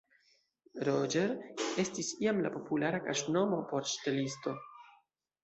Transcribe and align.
Roger 0.87 1.33
estis 1.83 2.09
iam 2.27 2.41
la 2.47 2.53
populara 2.57 3.03
kaŝnomo 3.09 3.61
por 3.75 3.87
ŝtelisto. 3.95 4.57